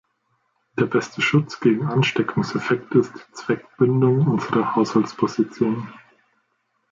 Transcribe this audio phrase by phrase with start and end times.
[0.79, 5.93] Der beste Schutz gegen Ansteckungseffekte ist die Zweckbindung unserer Haushaltspositionen.